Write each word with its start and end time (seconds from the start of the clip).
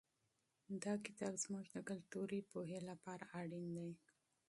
دا 0.83 0.93
کتاب 1.05 1.33
زموږ 1.43 1.65
د 1.73 1.77
کلتوري 1.89 2.39
پوهې 2.51 2.79
لپاره 2.89 3.23
اړین 3.39 3.67
دی. 3.77 3.91